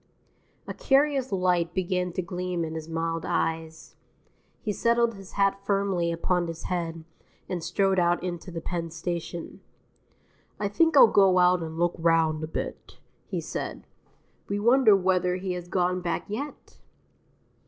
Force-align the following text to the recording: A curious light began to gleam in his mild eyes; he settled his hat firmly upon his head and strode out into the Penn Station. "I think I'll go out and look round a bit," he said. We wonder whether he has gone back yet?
A 0.65 0.73
curious 0.73 1.31
light 1.31 1.75
began 1.75 2.11
to 2.13 2.23
gleam 2.23 2.65
in 2.65 2.73
his 2.73 2.89
mild 2.89 3.23
eyes; 3.23 3.93
he 4.59 4.73
settled 4.73 5.13
his 5.13 5.33
hat 5.33 5.63
firmly 5.63 6.11
upon 6.11 6.47
his 6.47 6.63
head 6.63 7.03
and 7.47 7.63
strode 7.63 7.99
out 7.99 8.23
into 8.23 8.49
the 8.49 8.61
Penn 8.61 8.89
Station. 8.89 9.61
"I 10.59 10.69
think 10.69 10.97
I'll 10.97 11.05
go 11.05 11.37
out 11.37 11.61
and 11.61 11.77
look 11.77 11.93
round 11.99 12.43
a 12.43 12.47
bit," 12.47 12.97
he 13.27 13.39
said. 13.39 13.85
We 14.49 14.59
wonder 14.59 14.95
whether 14.95 15.35
he 15.35 15.51
has 15.53 15.67
gone 15.67 16.01
back 16.01 16.25
yet? 16.27 16.79